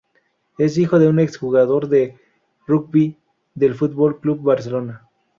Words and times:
Es 0.57 0.79
hijo 0.79 0.97
de 0.97 1.07
un 1.07 1.19
ex 1.19 1.37
jugador 1.37 1.87
de 1.87 2.17
rugby 2.65 3.19
del 3.53 3.75
Fútbol 3.75 4.19
Club 4.19 4.41
Barcelona. 4.41 5.07